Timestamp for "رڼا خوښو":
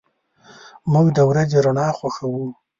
1.65-2.31